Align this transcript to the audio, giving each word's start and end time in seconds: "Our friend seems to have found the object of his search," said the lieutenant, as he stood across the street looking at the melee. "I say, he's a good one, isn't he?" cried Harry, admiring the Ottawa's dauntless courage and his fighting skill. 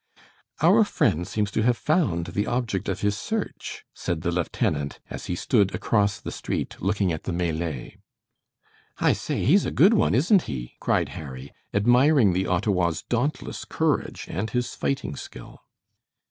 "Our 0.63 0.83
friend 0.83 1.27
seems 1.27 1.51
to 1.51 1.61
have 1.61 1.77
found 1.77 2.25
the 2.33 2.47
object 2.47 2.89
of 2.89 3.01
his 3.01 3.15
search," 3.15 3.85
said 3.93 4.21
the 4.21 4.31
lieutenant, 4.31 4.99
as 5.11 5.27
he 5.27 5.35
stood 5.35 5.75
across 5.75 6.19
the 6.19 6.31
street 6.31 6.75
looking 6.79 7.13
at 7.13 7.25
the 7.25 7.31
melee. 7.31 7.97
"I 8.97 9.13
say, 9.13 9.45
he's 9.45 9.67
a 9.67 9.69
good 9.69 9.93
one, 9.93 10.15
isn't 10.15 10.41
he?" 10.49 10.73
cried 10.79 11.09
Harry, 11.09 11.53
admiring 11.71 12.33
the 12.33 12.47
Ottawa's 12.47 13.03
dauntless 13.03 13.63
courage 13.63 14.25
and 14.27 14.49
his 14.49 14.73
fighting 14.73 15.15
skill. 15.15 15.61